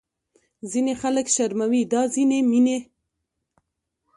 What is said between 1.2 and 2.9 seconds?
شرموي دا ځینې مینې